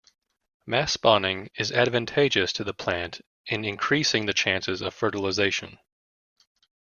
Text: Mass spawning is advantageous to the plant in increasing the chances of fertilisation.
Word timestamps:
Mass 0.65 0.93
spawning 0.93 1.51
is 1.53 1.71
advantageous 1.71 2.51
to 2.53 2.63
the 2.63 2.73
plant 2.73 3.21
in 3.45 3.63
increasing 3.63 4.25
the 4.25 4.33
chances 4.33 4.81
of 4.81 4.95
fertilisation. 4.95 5.77